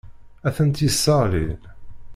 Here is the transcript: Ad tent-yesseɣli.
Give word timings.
Ad 0.47 0.53
tent-yesseɣli. 0.55 1.47